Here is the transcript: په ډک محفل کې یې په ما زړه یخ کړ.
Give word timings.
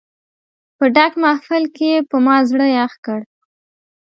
په 0.77 0.85
ډک 0.95 1.13
محفل 1.23 1.63
کې 1.75 1.87
یې 1.93 1.99
په 2.09 2.15
ما 2.25 2.37
زړه 2.49 2.65
یخ 2.77 2.93
کړ. 3.05 3.19